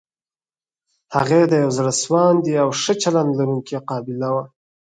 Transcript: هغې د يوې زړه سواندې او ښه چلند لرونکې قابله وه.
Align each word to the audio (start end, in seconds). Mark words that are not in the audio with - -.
هغې 1.15 1.41
د 1.47 1.53
يوې 1.63 1.73
زړه 1.77 1.91
سواندې 2.01 2.53
او 2.63 2.69
ښه 2.81 2.93
چلند 3.03 3.31
لرونکې 3.39 3.77
قابله 3.89 4.29
وه. 4.35 4.43